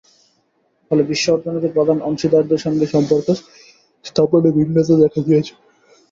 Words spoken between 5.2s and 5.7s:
দিয়েছে।